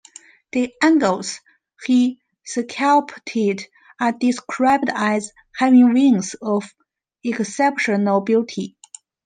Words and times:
The 0.53 0.73
angels 0.83 1.41
he 1.85 2.19
sculpted 2.43 3.67
are 3.99 4.11
described 4.11 4.89
as 4.91 5.31
having 5.55 5.93
wings 5.93 6.35
of 6.41 6.65
"exceptional 7.23 8.21
beauty". 8.21 8.77